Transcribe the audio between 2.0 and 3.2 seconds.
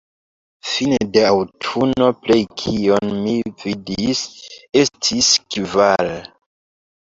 plej kion